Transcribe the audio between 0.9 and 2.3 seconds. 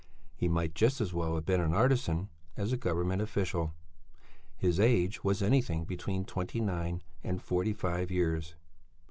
as well have been an artisan